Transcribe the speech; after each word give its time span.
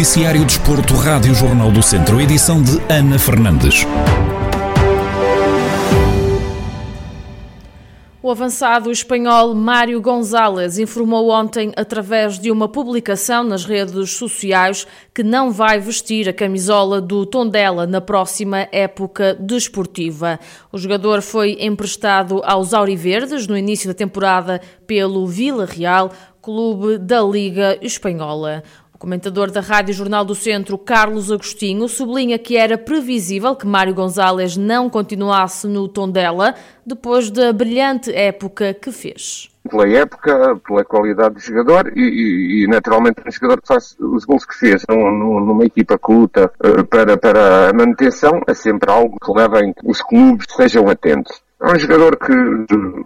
Noticiário 0.00 0.46
Desporto, 0.46 0.94
Rádio 0.94 1.34
Jornal 1.34 1.70
do 1.70 1.82
Centro, 1.82 2.18
edição 2.18 2.62
de 2.62 2.80
Ana 2.90 3.18
Fernandes. 3.18 3.84
O 8.22 8.30
avançado 8.30 8.90
espanhol 8.90 9.54
Mário 9.54 10.00
Gonzalez 10.00 10.78
informou 10.78 11.28
ontem, 11.28 11.70
através 11.76 12.38
de 12.38 12.50
uma 12.50 12.66
publicação 12.66 13.44
nas 13.44 13.66
redes 13.66 14.12
sociais, 14.12 14.86
que 15.14 15.22
não 15.22 15.50
vai 15.50 15.78
vestir 15.78 16.30
a 16.30 16.32
camisola 16.32 16.98
do 16.98 17.26
Tondela 17.26 17.86
na 17.86 18.00
próxima 18.00 18.68
época 18.72 19.36
desportiva. 19.38 20.40
O 20.72 20.78
jogador 20.78 21.20
foi 21.20 21.58
emprestado 21.60 22.40
aos 22.42 22.72
Auriverdes 22.72 23.46
no 23.46 23.54
início 23.54 23.86
da 23.86 23.94
temporada 23.94 24.62
pelo 24.86 25.26
Vila 25.26 25.66
Real, 25.66 26.10
clube 26.40 26.96
da 26.96 27.20
Liga 27.20 27.78
Espanhola. 27.82 28.62
Comentador 29.00 29.50
da 29.50 29.62
Rádio 29.62 29.94
Jornal 29.94 30.26
do 30.26 30.34
Centro, 30.34 30.76
Carlos 30.76 31.32
Agostinho, 31.32 31.88
sublinha 31.88 32.38
que 32.38 32.54
era 32.54 32.76
previsível 32.76 33.56
que 33.56 33.66
Mário 33.66 33.94
Gonzalez 33.94 34.58
não 34.58 34.90
continuasse 34.90 35.66
no 35.66 35.88
Tondela 35.88 36.54
depois 36.84 37.30
da 37.30 37.50
brilhante 37.50 38.14
época 38.14 38.74
que 38.74 38.92
fez. 38.92 39.48
Pela 39.70 39.88
época, 39.88 40.54
pela 40.66 40.84
qualidade 40.84 41.36
do 41.36 41.40
jogador 41.40 41.90
e, 41.96 42.02
e, 42.02 42.64
e 42.64 42.66
naturalmente 42.66 43.22
um 43.26 43.30
jogador 43.30 43.62
que 43.62 43.68
faz 43.68 43.96
os 43.98 44.26
gols 44.26 44.44
que 44.44 44.58
fez 44.58 44.84
num, 44.86 45.40
numa 45.40 45.64
equipa 45.64 45.98
que 45.98 46.12
luta 46.12 46.52
uh, 46.62 46.84
para, 46.84 47.16
para 47.16 47.70
a 47.70 47.72
manutenção 47.72 48.42
é 48.46 48.52
sempre 48.52 48.92
algo 48.92 49.16
que 49.18 49.32
leva 49.32 49.64
em 49.64 49.72
que 49.72 49.80
os 49.82 50.02
clubes 50.02 50.44
sejam 50.54 50.86
atentos. 50.90 51.40
É 51.62 51.72
um 51.72 51.78
jogador 51.78 52.18
que, 52.18 52.32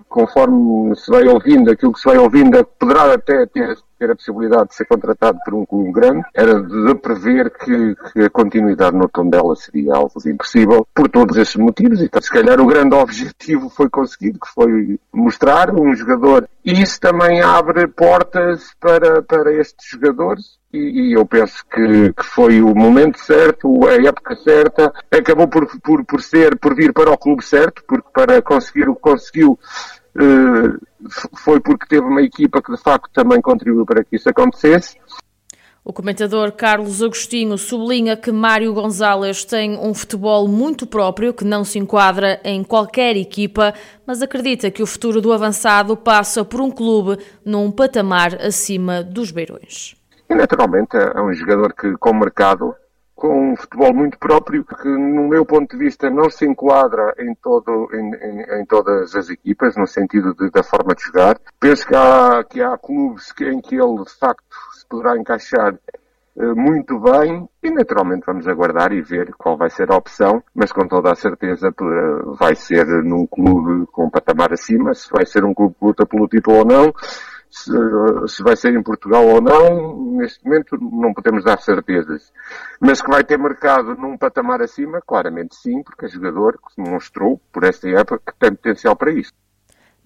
conforme 0.09 0.95
se 0.95 1.11
vai 1.11 1.27
ouvindo, 1.27 1.73
aquilo 1.73 1.93
que 1.93 1.99
se 1.99 2.09
vai 2.09 2.19
ouvindo, 2.19 2.65
poderá 2.79 3.13
até 3.13 3.47
ter, 3.47 3.77
ter 4.05 4.11
a 4.11 4.17
possibilidade 4.17 4.69
de 4.69 4.75
ser 4.75 4.85
contratado 4.85 5.39
por 5.45 5.55
um 5.55 5.65
clube 5.65 5.93
grande. 5.93 6.23
Era 6.35 6.63
de 6.63 6.95
prever 6.97 7.51
que, 7.51 7.97
que 8.13 8.23
a 8.23 8.31
continuidade 8.31 8.97
no 8.97 9.09
tom 9.09 9.29
dela 9.29 9.57
seria 9.57 9.95
algo 9.95 10.13
impossível, 10.27 10.87
por 10.95 11.09
todos 11.09 11.37
esses 11.37 11.57
motivos. 11.57 12.01
E, 12.01 12.05
então, 12.05 12.21
se 12.21 12.31
calhar, 12.31 12.61
o 12.61 12.67
grande 12.67 12.95
objetivo 12.95 13.71
foi 13.71 13.89
conseguido, 13.89 14.39
que 14.39 14.49
foi 14.55 14.99
mostrar 15.13 15.75
um 15.75 15.95
jogador. 15.95 16.49
E 16.65 16.73
isso 16.83 17.01
também 17.01 17.41
abre 17.41 17.87
portas 17.89 18.75
para, 18.81 19.23
para 19.23 19.53
estes 19.53 19.89
jogadores 19.89 20.59
e, 20.73 21.11
e 21.11 21.13
eu 21.13 21.25
penso 21.25 21.65
que, 21.73 22.13
que, 22.13 22.25
foi 22.25 22.61
o 22.61 22.75
momento 22.75 23.19
certo, 23.21 23.87
a 23.87 23.95
época 23.95 24.35
certa, 24.35 24.93
acabou 25.09 25.47
por, 25.47 25.67
por, 25.81 26.05
por 26.05 26.21
ser, 26.21 26.59
por 26.59 26.75
vir 26.75 26.93
para 26.93 27.13
o 27.13 27.19
clube 27.19 27.45
certo, 27.45 27.85
porque 27.87 28.09
para 28.13 28.43
conseguir 28.43 28.89
o 28.89 28.97
que 28.97 29.01
conseguiu 29.01 29.57
foi 31.37 31.61
porque 31.61 31.87
teve 31.87 32.07
uma 32.07 32.23
equipa 32.23 32.63
que 32.63 32.73
de 32.73 32.81
facto 32.81 33.11
também 33.13 33.41
contribuiu 33.41 33.85
para 33.85 34.05
que 34.05 34.17
isso 34.17 34.29
acontecesse. 34.29 34.97
O 35.87 35.93
comentador 35.93 36.51
Carlos 36.53 37.03
Agostinho 37.03 37.59
sublinha 37.59 38.17
que 38.17 38.33
Mário 38.33 38.73
Gonzalez 38.73 39.45
tem 39.45 39.79
um 39.79 39.93
futebol 39.93 40.49
muito 40.49 40.87
próprio 40.87 41.35
que 41.35 41.45
não 41.45 41.63
se 41.63 41.79
enquadra 41.79 42.41
em 42.43 42.65
qualquer 42.65 43.19
equipa, 43.19 43.75
mas 44.07 44.23
acredita 44.23 44.71
que 44.71 44.83
o 44.83 44.87
futuro 44.87 45.21
do 45.21 45.31
avançado 45.31 45.95
passa 45.95 46.43
por 46.43 46.63
um 46.63 46.71
clube 46.71 47.23
num 47.45 47.71
patamar 47.71 48.35
acima 48.41 49.03
dos 49.03 49.31
beirões. 49.31 49.95
E 50.31 50.35
naturalmente 50.35 50.97
é 50.97 51.21
um 51.21 51.35
jogador 51.35 51.75
que, 51.75 51.93
com 51.99 52.15
mercado, 52.15 52.75
com 53.15 53.53
um 53.53 53.57
futebol 53.57 53.95
muito 53.95 54.19
próprio, 54.19 54.65
que 54.65 54.89
no 54.89 55.29
meu 55.29 55.45
ponto 55.45 55.71
de 55.71 55.85
vista 55.85 56.11
não 56.11 56.29
se 56.29 56.45
enquadra 56.45 57.15
em, 57.19 57.35
todo, 57.37 57.89
em, 57.93 58.15
em, 58.15 58.61
em 58.61 58.67
todas 58.67 59.15
as 59.15 59.31
equipas, 59.31 59.77
no 59.77 59.87
sentido 59.87 60.35
de, 60.35 60.51
da 60.51 60.63
forma 60.63 60.95
de 60.95 61.03
jogar. 61.05 61.39
Penso 61.61 61.87
que 61.87 61.95
há, 61.95 62.45
que 62.45 62.61
há 62.61 62.77
clubes 62.77 63.33
em 63.41 63.61
que 63.61 63.77
ele 63.77 64.05
de 64.05 64.19
facto 64.19 64.45
se 64.73 64.87
poderá 64.89 65.17
encaixar 65.17 65.75
eh, 66.37 66.55
muito 66.55 66.99
bem 66.99 67.49
e 67.63 67.71
naturalmente 67.71 68.27
vamos 68.27 68.49
aguardar 68.49 68.93
e 68.93 69.01
ver 69.01 69.33
qual 69.39 69.57
vai 69.57 69.71
ser 69.71 69.93
a 69.93 69.97
opção, 69.97 70.43
mas 70.53 70.73
com 70.73 70.87
toda 70.89 71.13
a 71.13 71.15
certeza 71.15 71.73
vai 72.39 72.57
ser 72.57 72.85
num 73.05 73.25
clube 73.27 73.87
com 73.93 74.07
um 74.07 74.11
patamar 74.11 74.53
acima, 74.53 74.93
se 74.95 75.09
vai 75.11 75.25
ser 75.25 75.45
um 75.45 75.55
clube 75.55 75.77
que 75.79 75.85
luta 75.85 76.05
pelo 76.05 76.27
título 76.27 76.59
ou 76.59 76.65
não, 76.65 76.93
se, 77.57 77.73
se, 78.29 78.43
vai 78.43 78.57
ser 78.57 78.75
em 78.75 78.83
Portugal 78.83 79.25
ou 79.27 79.41
não, 79.41 80.17
neste 80.17 80.45
momento 80.45 80.77
não 80.81 81.15
podemos 81.15 81.45
dar 81.45 81.61
certezas. 81.61 82.33
Mas 82.81 83.01
que 83.01 83.11
vai 83.11 83.23
ter 83.23 83.39
mercado 83.39 83.95
num 83.95 84.19
patamar 84.19 84.61
acima, 84.61 85.01
claramente 85.01 85.55
sim, 85.55 85.83
porque 85.83 86.07
é 86.07 86.09
jogador 86.09 86.59
que 86.59 86.83
demonstrou, 86.83 87.41
por 87.53 87.63
esta 87.65 87.89
época, 87.89 88.33
que 88.33 88.39
tem 88.39 88.55
potencial 88.55 88.97
para 88.97 89.13
isso. 89.13 89.33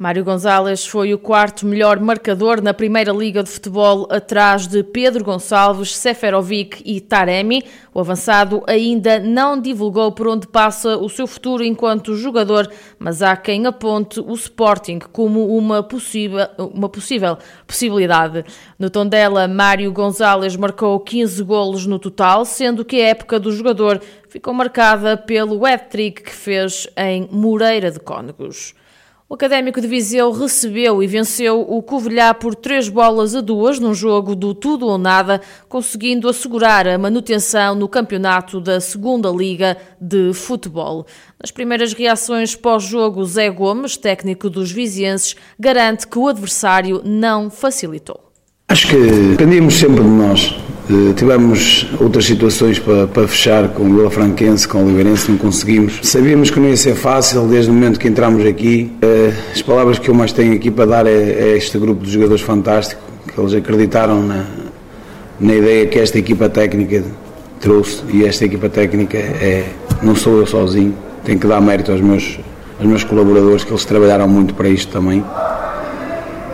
Mário 0.00 0.22
Gonzalez 0.22 0.86
foi 0.86 1.12
o 1.12 1.18
quarto 1.18 1.66
melhor 1.66 1.98
marcador 1.98 2.62
na 2.62 2.72
Primeira 2.72 3.10
Liga 3.10 3.42
de 3.42 3.50
Futebol, 3.50 4.06
atrás 4.08 4.68
de 4.68 4.84
Pedro 4.84 5.24
Gonçalves, 5.24 5.96
Seferovic 5.96 6.80
e 6.86 7.00
Taremi. 7.00 7.64
O 7.92 7.98
avançado 7.98 8.62
ainda 8.68 9.18
não 9.18 9.60
divulgou 9.60 10.12
por 10.12 10.28
onde 10.28 10.46
passa 10.46 10.96
o 10.96 11.08
seu 11.08 11.26
futuro 11.26 11.64
enquanto 11.64 12.14
jogador, 12.14 12.70
mas 12.96 13.22
há 13.22 13.36
quem 13.36 13.66
aponte 13.66 14.20
o 14.20 14.32
Sporting 14.34 15.00
como 15.10 15.48
uma 15.58 15.82
possível, 15.82 16.46
uma 16.56 16.88
possível 16.88 17.36
possibilidade. 17.66 18.44
No 18.78 18.88
Tondela, 18.90 19.48
Mário 19.48 19.90
Gonzalez 19.90 20.54
marcou 20.54 21.00
15 21.00 21.42
golos 21.42 21.86
no 21.86 21.98
total, 21.98 22.44
sendo 22.44 22.84
que 22.84 23.02
a 23.02 23.08
época 23.08 23.40
do 23.40 23.50
jogador 23.50 24.00
ficou 24.28 24.54
marcada 24.54 25.16
pelo 25.16 25.66
hat-trick 25.66 26.22
que 26.22 26.32
fez 26.32 26.86
em 26.96 27.28
Moreira 27.32 27.90
de 27.90 27.98
Cónegos. 27.98 28.77
O 29.30 29.34
Académico 29.34 29.78
de 29.78 29.86
Viseu 29.86 30.32
recebeu 30.32 31.02
e 31.02 31.06
venceu 31.06 31.60
o 31.60 31.82
Covilhá 31.82 32.32
por 32.32 32.54
três 32.54 32.88
bolas 32.88 33.34
a 33.34 33.42
duas 33.42 33.78
num 33.78 33.92
jogo 33.92 34.34
do 34.34 34.54
tudo 34.54 34.86
ou 34.86 34.96
nada, 34.96 35.42
conseguindo 35.68 36.30
assegurar 36.30 36.88
a 36.88 36.96
manutenção 36.96 37.74
no 37.74 37.86
campeonato 37.86 38.58
da 38.58 38.80
Segunda 38.80 39.28
Liga 39.28 39.76
de 40.00 40.32
Futebol. 40.32 41.06
Nas 41.38 41.50
primeiras 41.50 41.92
reações 41.92 42.56
pós-jogo, 42.56 43.22
Zé 43.26 43.50
Gomes, 43.50 43.98
técnico 43.98 44.48
dos 44.48 44.72
vizienses, 44.72 45.36
garante 45.60 46.08
que 46.08 46.18
o 46.18 46.26
adversário 46.26 47.02
não 47.04 47.50
facilitou. 47.50 48.32
Acho 48.66 48.88
que 48.88 48.96
dependíamos 48.96 49.74
sempre 49.74 50.04
de 50.04 50.08
nós. 50.08 50.54
Eh, 50.90 51.12
tivemos 51.12 51.86
outras 52.00 52.24
situações 52.24 52.78
para, 52.78 53.06
para 53.06 53.28
fechar 53.28 53.68
com 53.68 53.82
o 53.82 53.94
Vila 53.94 54.10
Franquense, 54.10 54.66
com 54.66 54.78
o 54.78 54.84
Oliveirense, 54.86 55.30
não 55.30 55.36
conseguimos. 55.36 56.00
Sabíamos 56.02 56.50
que 56.50 56.58
não 56.58 56.68
ia 56.68 56.76
ser 56.78 56.94
fácil 56.94 57.46
desde 57.46 57.70
o 57.70 57.74
momento 57.74 58.00
que 58.00 58.08
entramos 58.08 58.44
aqui. 58.46 58.90
Eh, 59.02 59.34
as 59.52 59.60
palavras 59.60 59.98
que 59.98 60.08
eu 60.08 60.14
mais 60.14 60.32
tenho 60.32 60.54
aqui 60.54 60.70
para 60.70 60.86
dar 60.86 61.06
é, 61.06 61.10
é 61.10 61.56
este 61.58 61.78
grupo 61.78 62.04
de 62.04 62.10
jogadores 62.10 62.40
fantástico, 62.40 63.02
que 63.30 63.38
eles 63.38 63.52
acreditaram 63.52 64.22
na, 64.22 64.46
na 65.38 65.54
ideia 65.54 65.86
que 65.86 65.98
esta 65.98 66.18
equipa 66.18 66.48
técnica 66.48 67.04
trouxe 67.60 68.02
e 68.10 68.24
esta 68.24 68.46
equipa 68.46 68.70
técnica 68.70 69.18
é, 69.18 69.66
não 70.02 70.16
sou 70.16 70.38
eu 70.38 70.46
sozinho, 70.46 70.94
tenho 71.22 71.38
que 71.38 71.46
dar 71.46 71.60
mérito 71.60 71.92
aos 71.92 72.00
meus, 72.00 72.38
aos 72.78 72.88
meus 72.88 73.04
colaboradores 73.04 73.62
que 73.62 73.70
eles 73.70 73.84
trabalharam 73.84 74.26
muito 74.26 74.54
para 74.54 74.70
isto 74.70 74.90
também. 74.90 75.22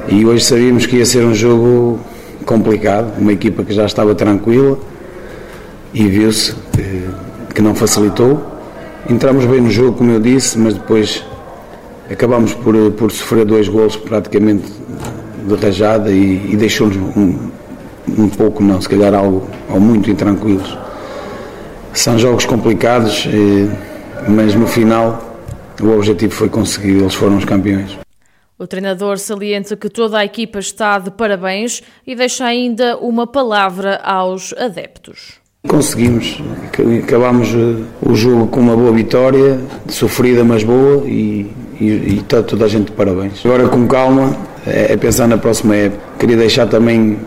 E 0.08 0.26
hoje 0.26 0.44
sabíamos 0.44 0.86
que 0.86 0.96
ia 0.96 1.06
ser 1.06 1.24
um 1.24 1.34
jogo 1.34 2.00
complicado, 2.44 3.12
uma 3.18 3.32
equipa 3.32 3.64
que 3.64 3.72
já 3.72 3.86
estava 3.86 4.14
tranquila 4.14 4.78
e 5.92 6.06
viu-se 6.08 6.54
que, 6.72 7.08
que, 7.54 7.62
não 7.62 7.74
facilitou. 7.74 8.42
Entramos 9.08 9.44
bem 9.44 9.60
no 9.60 9.70
jogo, 9.70 9.98
como 9.98 10.10
eu 10.10 10.20
disse, 10.20 10.58
mas 10.58 10.74
depois 10.74 11.24
acabamos 12.10 12.54
por, 12.54 12.74
por 12.92 13.10
sofrer 13.10 13.44
dois 13.44 13.68
gols 13.68 13.96
praticamente 13.96 14.72
de 15.46 15.54
rajada 15.54 16.10
e, 16.10 16.52
e 16.52 16.56
deixou-nos 16.56 16.96
um, 16.96 17.50
um 18.18 18.28
pouco, 18.28 18.62
não, 18.62 18.80
se 18.80 18.88
calhar 18.88 19.14
algo 19.14 19.48
ou 19.68 19.80
muito 19.80 20.10
intranquilos. 20.10 20.76
São 21.92 22.18
jogos 22.18 22.44
complicados, 22.44 23.28
eh, 23.28 23.68
mas 24.28 24.54
no 24.54 24.66
final 24.66 25.36
o 25.80 25.90
objetivo 25.90 26.34
foi 26.34 26.48
conseguir, 26.48 26.96
eles 26.98 27.14
foram 27.14 27.36
os 27.36 27.44
campeões. 27.44 28.03
O 28.56 28.68
treinador 28.68 29.18
salienta 29.18 29.76
que 29.76 29.88
toda 29.88 30.18
a 30.18 30.24
equipa 30.24 30.60
está 30.60 31.00
de 31.00 31.10
parabéns 31.10 31.82
e 32.06 32.14
deixa 32.14 32.44
ainda 32.44 32.96
uma 32.98 33.26
palavra 33.26 34.00
aos 34.04 34.54
adeptos. 34.56 35.40
Conseguimos, 35.66 36.40
acabámos 37.02 37.48
eh, 37.48 37.82
o 38.00 38.14
jogo 38.14 38.46
com 38.46 38.60
uma 38.60 38.76
boa 38.76 38.92
vitória, 38.92 39.58
sofrida 39.88 40.44
mas 40.44 40.62
boa 40.62 41.02
e 41.04 41.50
está 41.80 42.44
toda 42.44 42.66
a 42.66 42.68
gente 42.68 42.86
de 42.86 42.92
parabéns. 42.92 43.44
Agora 43.44 43.66
com 43.68 43.88
calma, 43.88 44.36
é, 44.64 44.92
é 44.92 44.96
pensar 44.96 45.26
na 45.26 45.36
próxima 45.36 45.74
época. 45.74 46.02
Queria 46.20 46.36
deixar 46.36 46.68
também 46.68 47.18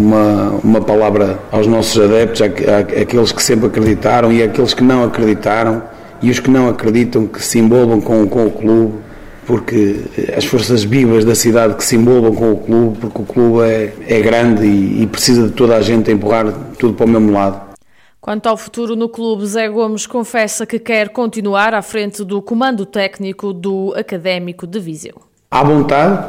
uma, 0.00 0.50
uma 0.64 0.80
palavra 0.80 1.38
aos 1.52 1.68
nossos 1.68 2.02
adeptos, 2.02 2.42
aqueles 2.42 3.30
que 3.30 3.42
sempre 3.42 3.66
acreditaram 3.66 4.32
e 4.32 4.42
aqueles 4.42 4.74
que 4.74 4.82
não 4.82 5.04
acreditaram 5.04 5.80
e 6.20 6.28
os 6.28 6.40
que 6.40 6.50
não 6.50 6.68
acreditam 6.68 7.28
que 7.28 7.40
se 7.40 7.60
envolvam 7.60 8.00
com, 8.00 8.26
com 8.26 8.46
o 8.46 8.50
clube 8.50 9.11
porque 9.46 9.96
as 10.36 10.44
forças 10.44 10.84
vivas 10.84 11.24
da 11.24 11.34
cidade 11.34 11.74
que 11.74 11.84
se 11.84 11.96
envolvam 11.96 12.34
com 12.34 12.52
o 12.52 12.56
clube, 12.56 12.98
porque 13.00 13.22
o 13.22 13.24
clube 13.24 13.62
é, 13.62 13.92
é 14.08 14.20
grande 14.20 14.66
e, 14.66 15.02
e 15.02 15.06
precisa 15.06 15.48
de 15.48 15.52
toda 15.52 15.76
a 15.76 15.82
gente 15.82 16.10
a 16.10 16.14
empurrar 16.14 16.52
tudo 16.78 16.94
para 16.94 17.06
o 17.06 17.08
mesmo 17.08 17.32
lado. 17.32 17.72
Quanto 18.20 18.46
ao 18.46 18.56
futuro 18.56 18.94
no 18.94 19.08
clube, 19.08 19.44
Zé 19.46 19.68
Gomes 19.68 20.06
confessa 20.06 20.64
que 20.64 20.78
quer 20.78 21.08
continuar 21.08 21.74
à 21.74 21.82
frente 21.82 22.24
do 22.24 22.40
comando 22.40 22.86
técnico 22.86 23.52
do 23.52 23.92
Académico 23.96 24.64
de 24.64 24.78
Viseu. 24.78 25.20
À 25.50 25.64
vontade, 25.64 26.24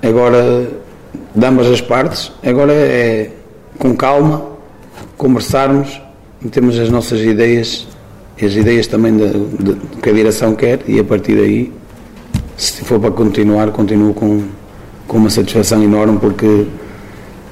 agora 0.00 0.68
damos 1.34 1.66
as 1.66 1.80
partes, 1.80 2.30
agora 2.44 2.72
é 2.72 3.30
com 3.78 3.96
calma, 3.96 4.46
conversarmos, 5.16 6.00
temos 6.52 6.78
as 6.78 6.88
nossas 6.88 7.20
ideias 7.20 7.88
as 8.42 8.54
ideias 8.54 8.86
também 8.86 9.16
de, 9.16 9.28
de, 9.30 10.00
que 10.02 10.08
a 10.08 10.12
direção 10.12 10.54
quer 10.54 10.80
e 10.88 10.98
a 10.98 11.04
partir 11.04 11.36
daí, 11.36 11.72
se 12.56 12.84
for 12.84 13.00
para 13.00 13.10
continuar, 13.10 13.70
continuo 13.70 14.14
com, 14.14 14.44
com 15.06 15.16
uma 15.16 15.30
satisfação 15.30 15.82
enorme 15.82 16.18
porque 16.18 16.66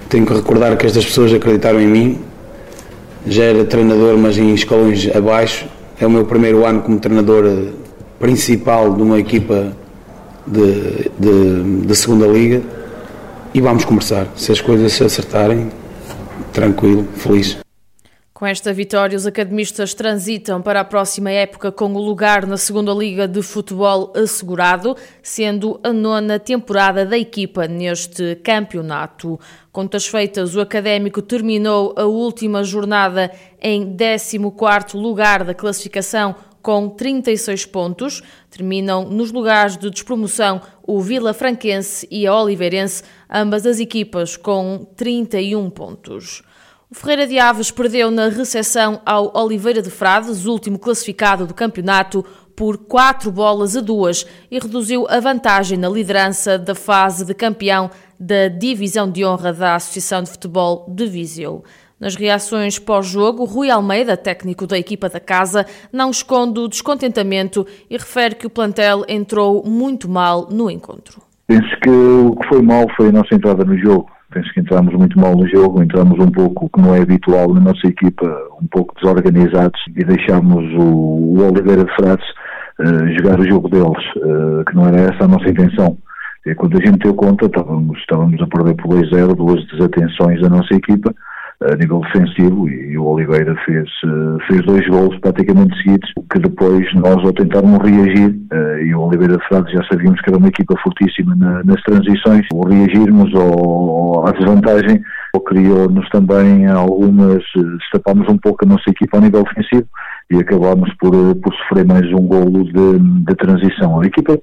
tenho 0.08 0.26
que 0.26 0.34
recordar 0.34 0.76
que 0.76 0.86
estas 0.86 1.04
pessoas 1.04 1.32
acreditaram 1.32 1.80
em 1.80 1.86
mim. 1.86 2.18
Já 3.26 3.44
era 3.44 3.64
treinador, 3.64 4.16
mas 4.18 4.36
em 4.36 4.52
escalões 4.52 5.08
abaixo. 5.14 5.66
É 6.00 6.06
o 6.06 6.10
meu 6.10 6.24
primeiro 6.24 6.66
ano 6.66 6.82
como 6.82 6.98
treinador 6.98 7.68
principal 8.18 8.94
de 8.94 9.02
uma 9.02 9.18
equipa 9.18 9.72
de, 10.46 11.10
de, 11.18 11.86
de 11.86 11.96
segunda 11.96 12.26
liga 12.26 12.62
e 13.54 13.60
vamos 13.60 13.84
conversar. 13.84 14.26
Se 14.36 14.52
as 14.52 14.60
coisas 14.60 14.92
se 14.92 15.04
acertarem, 15.04 15.70
tranquilo, 16.52 17.06
feliz. 17.16 17.61
Com 18.34 18.46
esta 18.46 18.72
vitória, 18.72 19.16
os 19.16 19.26
academistas 19.26 19.92
transitam 19.92 20.62
para 20.62 20.80
a 20.80 20.84
próxima 20.84 21.30
época 21.30 21.70
com 21.70 21.92
o 21.92 22.00
lugar 22.00 22.46
na 22.46 22.56
segunda 22.56 22.90
Liga 22.90 23.28
de 23.28 23.42
Futebol 23.42 24.10
assegurado, 24.16 24.96
sendo 25.22 25.78
a 25.84 25.92
nona 25.92 26.38
temporada 26.38 27.04
da 27.04 27.16
equipa 27.16 27.68
neste 27.68 28.36
campeonato. 28.36 29.38
Contas 29.70 30.06
feitas, 30.06 30.56
o 30.56 30.62
Académico 30.62 31.20
terminou 31.20 31.94
a 31.94 32.04
última 32.04 32.64
jornada 32.64 33.30
em 33.60 33.94
14º 33.94 34.94
lugar 34.94 35.44
da 35.44 35.52
classificação 35.52 36.34
com 36.62 36.88
36 36.88 37.66
pontos. 37.66 38.22
Terminam 38.50 39.04
nos 39.04 39.30
lugares 39.30 39.76
de 39.76 39.90
despromoção 39.90 40.62
o 40.82 41.02
Vila 41.02 41.34
Franquense 41.34 42.08
e 42.10 42.26
a 42.26 42.34
Oliveirense, 42.34 43.02
ambas 43.30 43.66
as 43.66 43.78
equipas 43.78 44.38
com 44.38 44.86
31 44.96 45.68
pontos. 45.68 46.42
O 46.92 46.94
Ferreira 46.94 47.26
de 47.26 47.38
Aves 47.38 47.70
perdeu 47.70 48.10
na 48.10 48.28
recepção 48.28 49.00
ao 49.06 49.32
Oliveira 49.34 49.80
de 49.80 49.88
Frades, 49.88 50.44
último 50.44 50.78
classificado 50.78 51.46
do 51.46 51.54
campeonato, 51.54 52.22
por 52.54 52.76
4 52.76 53.32
bolas 53.32 53.74
a 53.74 53.80
2 53.80 54.26
e 54.50 54.58
reduziu 54.58 55.06
a 55.08 55.18
vantagem 55.18 55.78
na 55.78 55.88
liderança 55.88 56.58
da 56.58 56.74
fase 56.74 57.24
de 57.24 57.32
campeão 57.32 57.90
da 58.20 58.48
Divisão 58.48 59.10
de 59.10 59.24
Honra 59.24 59.54
da 59.54 59.76
Associação 59.76 60.22
de 60.22 60.28
Futebol 60.32 60.84
de 60.86 61.06
Viseu. 61.06 61.64
Nas 61.98 62.14
reações 62.14 62.78
pós-jogo, 62.78 63.46
Rui 63.46 63.70
Almeida, 63.70 64.14
técnico 64.14 64.66
da 64.66 64.78
equipa 64.78 65.08
da 65.08 65.18
casa, 65.18 65.64
não 65.90 66.10
esconde 66.10 66.60
o 66.60 66.68
descontentamento 66.68 67.66
e 67.88 67.96
refere 67.96 68.34
que 68.34 68.46
o 68.46 68.50
plantel 68.50 69.02
entrou 69.08 69.64
muito 69.64 70.10
mal 70.10 70.46
no 70.50 70.70
encontro. 70.70 71.22
Penso 71.46 71.74
que 71.82 71.88
o 71.88 72.36
que 72.36 72.48
foi 72.48 72.60
mal 72.60 72.84
foi 72.94 73.08
a 73.08 73.12
nossa 73.12 73.34
entrada 73.34 73.64
no 73.64 73.78
jogo 73.78 74.10
penso 74.32 74.52
que 74.52 74.60
entramos 74.60 74.94
muito 74.94 75.18
mal 75.18 75.36
no 75.36 75.46
jogo, 75.48 75.82
entramos 75.82 76.18
um 76.18 76.30
pouco, 76.30 76.68
que 76.68 76.80
não 76.80 76.94
é 76.94 77.02
habitual 77.02 77.54
na 77.54 77.60
nossa 77.60 77.86
equipa, 77.86 78.26
um 78.60 78.66
pouco 78.66 78.94
desorganizados 78.94 79.80
e 79.96 80.04
deixámos 80.04 80.64
o, 80.74 80.82
o 80.82 81.48
Oliveira 81.48 81.84
de 81.84 81.94
Frades 81.94 82.26
uh, 82.80 83.08
jogar 83.18 83.38
o 83.38 83.48
jogo 83.48 83.68
deles, 83.68 84.04
uh, 84.16 84.64
que 84.64 84.74
não 84.74 84.86
era 84.86 85.00
essa 85.02 85.24
a 85.24 85.28
nossa 85.28 85.48
intenção. 85.48 85.96
E 86.46 86.54
quando 86.54 86.76
a 86.76 86.84
gente 86.84 86.98
deu 86.98 87.14
conta, 87.14 87.46
estávamos, 87.46 87.98
estávamos 87.98 88.40
a 88.42 88.46
perder 88.46 88.74
por 88.74 88.96
2-0, 88.96 89.36
duas 89.36 89.64
desatenções 89.66 90.40
da 90.40 90.48
nossa 90.48 90.74
equipa, 90.74 91.14
a 91.70 91.76
nível 91.76 92.00
defensivo 92.00 92.68
e 92.68 92.96
o 92.98 93.04
Oliveira 93.04 93.54
fez, 93.64 93.88
eh, 94.04 94.44
fez 94.46 94.64
dois 94.64 94.86
gols 94.88 95.18
praticamente 95.20 95.76
seguidos, 95.78 96.12
que 96.30 96.38
depois 96.38 96.92
nós 96.94 97.18
ao 97.24 97.32
tentarmos 97.32 97.78
reagir, 97.78 98.36
eh, 98.52 98.84
e 98.84 98.94
o 98.94 99.02
Oliveira 99.02 99.36
de 99.36 99.48
Frades 99.48 99.72
já 99.72 99.84
sabíamos 99.84 100.20
que 100.20 100.30
era 100.30 100.38
uma 100.38 100.48
equipa 100.48 100.74
fortíssima 100.82 101.34
nas 101.36 101.82
transições, 101.82 102.46
o 102.52 102.66
reagirmos 102.66 103.34
ao, 103.34 104.26
à 104.26 104.32
desvantagem 104.32 105.02
criou-nos 105.52 106.08
também 106.10 106.66
algumas, 106.66 107.42
destapámos 107.78 108.28
um 108.28 108.38
pouco 108.38 108.64
a 108.64 108.68
nossa 108.68 108.88
equipa 108.88 109.16
ao 109.16 109.22
nível 109.22 109.42
ofensivo 109.42 109.86
e 110.30 110.36
acabámos 110.36 110.92
por, 110.98 111.12
por 111.36 111.54
sofrer 111.54 111.86
mais 111.86 112.06
um 112.12 112.26
golo 112.26 112.64
de, 112.64 112.98
de 113.24 113.34
transição. 113.34 114.00
A 114.00 114.06
equipa 114.06 114.38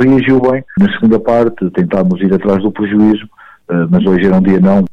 reagiu 0.00 0.40
bem 0.40 0.64
na 0.78 0.92
segunda 0.92 1.18
parte, 1.18 1.70
tentámos 1.70 2.20
ir 2.20 2.32
atrás 2.32 2.62
do 2.62 2.70
prejuízo, 2.70 3.28
eh, 3.70 3.86
mas 3.90 4.04
hoje 4.06 4.26
era 4.26 4.36
um 4.36 4.42
dia 4.42 4.60
não, 4.60 4.84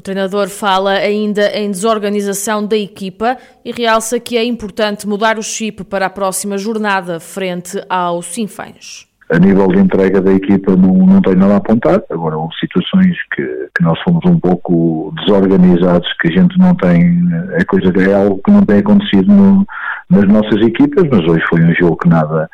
o 0.00 0.02
treinador 0.02 0.48
fala 0.48 0.92
ainda 0.92 1.50
em 1.54 1.70
desorganização 1.70 2.66
da 2.66 2.74
equipa 2.74 3.36
e 3.62 3.70
realça 3.70 4.18
que 4.18 4.38
é 4.38 4.42
importante 4.42 5.06
mudar 5.06 5.38
o 5.38 5.42
chip 5.42 5.84
para 5.84 6.06
a 6.06 6.10
próxima 6.10 6.56
jornada 6.56 7.20
frente 7.20 7.78
ao 7.86 8.22
Sinfãs. 8.22 9.06
A 9.30 9.38
nível 9.38 9.68
de 9.68 9.78
entrega 9.78 10.22
da 10.22 10.32
equipa 10.32 10.74
não, 10.74 10.94
não 11.06 11.20
tenho 11.20 11.36
nada 11.36 11.52
a 11.52 11.56
apontar, 11.58 12.02
agora 12.10 12.38
houve 12.38 12.54
situações 12.58 13.14
que, 13.34 13.42
que 13.76 13.84
nós 13.84 14.00
fomos 14.02 14.24
um 14.24 14.40
pouco 14.40 15.12
desorganizados, 15.18 16.10
que 16.18 16.28
a 16.28 16.32
gente 16.32 16.58
não 16.58 16.74
tem, 16.74 17.20
é 17.52 17.64
coisa 17.64 17.92
é 18.00 18.14
algo 18.14 18.40
que 18.42 18.50
não 18.50 18.62
tem 18.62 18.78
acontecido 18.78 19.30
no, 19.30 19.66
nas 20.08 20.26
nossas 20.26 20.66
equipas, 20.66 21.04
mas 21.10 21.20
hoje 21.28 21.44
foi 21.50 21.62
um 21.62 21.74
jogo 21.74 21.98
que 21.98 22.08
nada, 22.08 22.48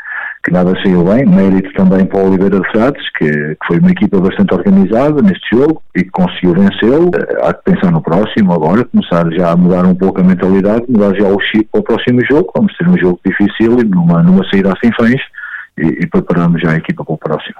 que 0.47 0.53
nada 0.53 0.73
saiu 0.81 1.03
bem. 1.03 1.27
Mérito 1.27 1.73
também 1.73 2.07
para 2.07 2.21
o 2.21 2.29
Oliveira 2.29 2.61
de 2.61 2.71
Frades, 2.71 3.03
que, 3.19 3.29
que, 3.29 3.67
foi 3.67 3.81
uma 3.81 3.91
equipa 3.91 4.21
bastante 4.21 4.55
organizada 4.55 5.21
neste 5.21 5.57
jogo 5.57 5.83
e 5.95 6.05
que 6.05 6.11
conseguiu 6.11 6.55
vencê-lo. 6.55 7.11
Eh, 7.17 7.39
há 7.43 7.53
que 7.53 7.65
pensar 7.65 7.91
no 7.91 8.01
próximo 8.01 8.53
agora, 8.53 8.85
começar 8.85 9.29
já 9.33 9.51
a 9.51 9.57
mudar 9.57 9.85
um 9.85 9.95
pouco 9.95 10.21
a 10.21 10.25
mentalidade, 10.25 10.85
mudar 10.89 11.17
já 11.17 11.27
o 11.27 11.41
chip 11.41 11.69
para 11.73 11.81
o 11.81 11.83
próximo 11.83 12.25
jogo. 12.31 12.53
Vamos 12.55 12.73
ter 12.77 12.89
um 12.89 12.97
jogo 12.97 13.19
difícil 13.27 13.81
e 13.81 13.85
numa, 13.85 14.23
numa 14.23 14.49
saída 14.49 14.73
sem 14.81 14.93
fãs 14.93 15.21
e, 15.77 16.05
e 16.05 16.07
preparamos 16.07 16.63
já 16.63 16.71
a 16.71 16.77
equipa 16.77 17.05
para 17.05 17.15
o 17.15 17.19
próximo. 17.19 17.57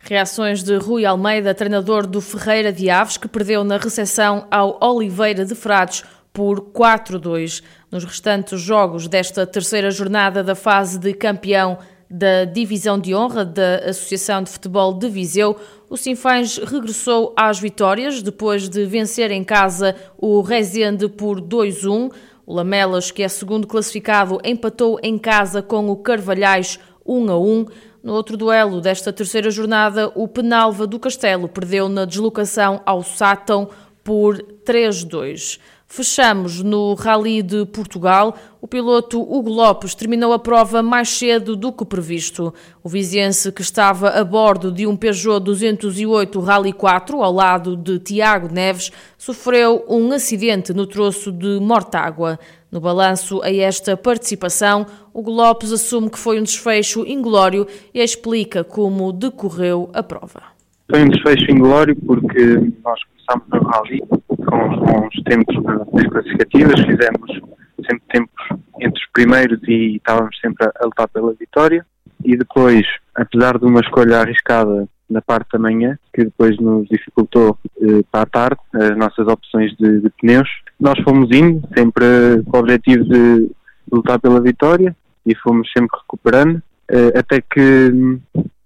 Reações 0.00 0.62
de 0.62 0.76
Rui 0.76 1.04
Almeida, 1.04 1.54
treinador 1.54 2.06
do 2.06 2.22
Ferreira 2.22 2.72
de 2.72 2.88
Aves, 2.88 3.18
que 3.18 3.28
perdeu 3.28 3.64
na 3.64 3.76
recepção 3.76 4.46
ao 4.50 4.78
Oliveira 4.82 5.44
de 5.44 5.54
Frades 5.54 6.04
por 6.32 6.60
4-2. 6.72 7.62
Nos 7.92 8.04
restantes 8.04 8.60
jogos 8.60 9.08
desta 9.08 9.46
terceira 9.46 9.90
jornada 9.90 10.42
da 10.42 10.54
fase 10.54 10.98
de 10.98 11.12
campeão 11.12 11.78
da 12.16 12.44
Divisão 12.44 12.96
de 12.96 13.12
Honra 13.12 13.44
da 13.44 13.78
Associação 13.86 14.40
de 14.40 14.50
Futebol 14.50 14.94
de 14.94 15.08
Viseu, 15.08 15.56
o 15.90 15.96
Sinfãs 15.96 16.58
regressou 16.58 17.34
às 17.36 17.58
vitórias 17.58 18.22
depois 18.22 18.68
de 18.68 18.86
vencer 18.86 19.32
em 19.32 19.42
casa 19.42 19.96
o 20.16 20.40
Rezende 20.40 21.08
por 21.08 21.40
2-1. 21.40 22.12
O 22.46 22.54
Lamelas, 22.54 23.10
que 23.10 23.24
é 23.24 23.28
segundo 23.28 23.66
classificado, 23.66 24.38
empatou 24.44 25.00
em 25.02 25.18
casa 25.18 25.60
com 25.60 25.90
o 25.90 25.96
Carvalhais 25.96 26.78
1 27.04 27.32
a 27.32 27.36
1. 27.36 27.66
No 28.00 28.12
outro 28.12 28.36
duelo 28.36 28.80
desta 28.80 29.12
terceira 29.12 29.50
jornada, 29.50 30.12
o 30.14 30.28
Penalva 30.28 30.86
do 30.86 31.00
Castelo 31.00 31.48
perdeu 31.48 31.88
na 31.88 32.04
deslocação 32.04 32.80
ao 32.86 33.02
Sátão 33.02 33.68
por 34.04 34.40
3-2. 34.64 35.58
Fechamos 35.96 36.60
no 36.60 36.94
Rally 36.94 37.40
de 37.40 37.64
Portugal. 37.66 38.36
O 38.60 38.66
piloto 38.66 39.22
Hugo 39.22 39.48
Lopes 39.48 39.94
terminou 39.94 40.32
a 40.32 40.40
prova 40.40 40.82
mais 40.82 41.08
cedo 41.08 41.54
do 41.54 41.72
que 41.72 41.84
previsto. 41.84 42.52
O 42.82 42.88
viziense, 42.88 43.52
que 43.52 43.62
estava 43.62 44.08
a 44.08 44.24
bordo 44.24 44.72
de 44.72 44.88
um 44.88 44.96
Peugeot 44.96 45.38
208 45.38 46.40
Rally 46.40 46.72
4, 46.72 47.22
ao 47.22 47.32
lado 47.32 47.76
de 47.76 48.00
Tiago 48.00 48.52
Neves, 48.52 48.90
sofreu 49.16 49.84
um 49.88 50.10
acidente 50.10 50.74
no 50.74 50.84
troço 50.84 51.30
de 51.30 51.60
Mortágua. 51.60 52.40
No 52.72 52.80
balanço 52.80 53.40
a 53.44 53.54
esta 53.54 53.96
participação, 53.96 54.86
Hugo 55.14 55.30
Lopes 55.30 55.70
assume 55.70 56.10
que 56.10 56.18
foi 56.18 56.40
um 56.40 56.42
desfecho 56.42 57.06
inglório 57.06 57.68
e 57.94 58.00
explica 58.00 58.64
como 58.64 59.12
decorreu 59.12 59.90
a 59.94 60.02
prova. 60.02 60.42
Foi 60.90 61.04
um 61.04 61.08
desfecho 61.08 61.48
inglório 61.52 61.94
porque 61.94 62.44
nós 62.82 62.98
começámos 63.04 63.46
no 63.48 63.68
Rally 63.68 64.02
com 64.44 64.68
os 64.68 64.78
bons 64.78 65.22
tempos 65.24 65.62
nas 65.92 66.06
classificativas, 66.08 66.80
fizemos 66.80 67.40
sempre 67.84 68.02
tempos 68.12 68.46
entre 68.80 69.02
os 69.02 69.10
primeiros 69.12 69.60
e 69.68 69.96
estávamos 69.96 70.38
sempre 70.40 70.66
a, 70.66 70.84
lutar 70.84 71.08
pela 71.08 71.34
vitória. 71.34 71.84
E 72.24 72.36
depois, 72.36 72.86
apesar 73.14 73.58
de 73.58 73.66
uma 73.66 73.80
escolha 73.80 74.20
arriscada 74.20 74.88
na 75.10 75.20
parte 75.20 75.52
da 75.52 75.58
manhã, 75.58 75.98
que 76.12 76.24
depois 76.24 76.56
nos 76.58 76.88
dificultou 76.88 77.58
eh, 77.82 78.02
para 78.10 78.22
a 78.22 78.26
tarde 78.26 78.60
as 78.72 78.96
nossas 78.96 79.26
opções 79.28 79.76
de, 79.76 80.00
de, 80.00 80.10
pneus, 80.10 80.48
nós 80.80 80.98
fomos 81.00 81.30
indo, 81.30 81.66
sempre 81.76 82.42
com 82.46 82.56
o 82.56 82.60
objetivo 82.60 83.04
de 83.04 83.50
lutar 83.92 84.18
pela 84.18 84.40
vitória 84.40 84.96
e 85.26 85.34
fomos 85.36 85.70
sempre 85.76 85.98
recuperando, 86.00 86.62
eh, 86.90 87.18
até 87.18 87.40
que 87.42 87.92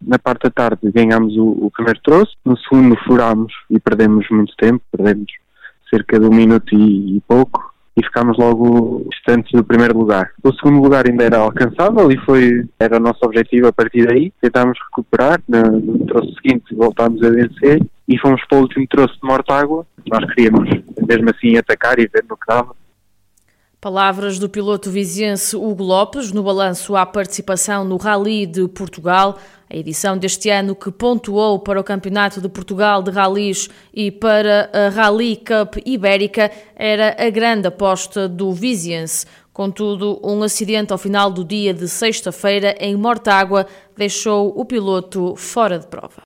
na 0.00 0.18
parte 0.18 0.44
da 0.44 0.50
tarde 0.50 0.90
ganhámos 0.92 1.36
o, 1.36 1.66
o 1.66 1.70
primeiro 1.70 2.00
troço, 2.02 2.36
no 2.44 2.56
segundo 2.56 2.96
furámos 3.04 3.52
e 3.68 3.80
perdemos 3.80 4.26
muito 4.30 4.54
tempo, 4.56 4.82
perdemos 4.92 5.26
cerca 5.88 6.18
de 6.18 6.26
um 6.26 6.34
minuto 6.34 6.74
e, 6.74 7.16
e 7.16 7.20
pouco, 7.26 7.72
e 7.96 8.04
ficámos 8.04 8.38
logo 8.38 9.06
distantes 9.10 9.50
do 9.52 9.64
primeiro 9.64 9.98
lugar. 9.98 10.30
O 10.42 10.52
segundo 10.52 10.80
lugar 10.80 11.06
ainda 11.06 11.24
era 11.24 11.38
alcançável 11.38 12.10
e 12.10 12.16
foi 12.18 12.64
era 12.78 12.96
o 12.96 13.00
nosso 13.00 13.18
objetivo 13.24 13.66
a 13.66 13.72
partir 13.72 14.06
daí. 14.06 14.32
Tentámos 14.40 14.78
recuperar, 14.86 15.40
no, 15.48 15.80
no 15.80 16.06
troço 16.06 16.32
seguinte 16.34 16.74
voltámos 16.74 17.22
a 17.22 17.30
vencer 17.30 17.84
e 18.06 18.18
fomos 18.18 18.40
para 18.48 18.58
o 18.58 18.62
último 18.62 18.86
troço 18.88 19.14
de 19.14 19.26
Mortágua. 19.26 19.84
Nós 20.08 20.24
queríamos 20.32 20.68
mesmo 21.06 21.30
assim 21.30 21.56
atacar 21.56 21.98
e 21.98 22.06
ver 22.06 22.24
no 22.28 22.36
que 22.36 22.46
dava. 22.46 22.74
Palavras 23.80 24.40
do 24.40 24.48
piloto 24.48 24.90
viziense 24.90 25.54
Hugo 25.54 25.84
Lopes 25.84 26.32
no 26.32 26.42
balanço 26.42 26.96
à 26.96 27.06
participação 27.06 27.84
no 27.84 27.96
Rally 27.96 28.44
de 28.44 28.66
Portugal. 28.66 29.38
A 29.70 29.76
edição 29.76 30.18
deste 30.18 30.50
ano 30.50 30.74
que 30.74 30.90
pontuou 30.90 31.60
para 31.60 31.80
o 31.80 31.84
Campeonato 31.84 32.40
de 32.40 32.48
Portugal 32.48 33.04
de 33.04 33.12
Rallys 33.12 33.68
e 33.94 34.10
para 34.10 34.68
a 34.72 34.88
Rally 34.88 35.36
Cup 35.36 35.76
Ibérica 35.86 36.50
era 36.74 37.14
a 37.24 37.30
grande 37.30 37.68
aposta 37.68 38.28
do 38.28 38.52
Viziense. 38.52 39.26
Contudo, 39.52 40.20
um 40.24 40.42
acidente 40.42 40.92
ao 40.92 40.98
final 40.98 41.30
do 41.30 41.44
dia 41.44 41.72
de 41.72 41.86
sexta-feira 41.88 42.74
em 42.80 42.96
Mortágua 42.96 43.64
deixou 43.96 44.52
o 44.58 44.64
piloto 44.64 45.36
fora 45.36 45.78
de 45.78 45.86
prova. 45.86 46.16